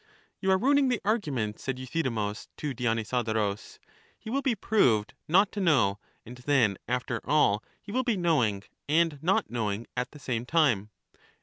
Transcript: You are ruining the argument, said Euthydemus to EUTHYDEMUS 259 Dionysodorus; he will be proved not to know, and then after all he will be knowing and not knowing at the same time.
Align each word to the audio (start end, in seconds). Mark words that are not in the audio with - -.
You 0.39 0.49
are 0.49 0.57
ruining 0.57 0.87
the 0.87 0.99
argument, 1.05 1.59
said 1.59 1.77
Euthydemus 1.77 2.47
to 2.57 2.69
EUTHYDEMUS 2.69 2.79
259 2.79 2.95
Dionysodorus; 3.23 3.79
he 4.17 4.31
will 4.31 4.41
be 4.41 4.55
proved 4.55 5.13
not 5.27 5.51
to 5.51 5.59
know, 5.61 5.99
and 6.25 6.37
then 6.37 6.79
after 6.87 7.21
all 7.23 7.63
he 7.79 7.91
will 7.91 8.03
be 8.03 8.17
knowing 8.17 8.63
and 8.89 9.21
not 9.21 9.51
knowing 9.51 9.85
at 9.95 10.09
the 10.09 10.17
same 10.17 10.43
time. 10.47 10.89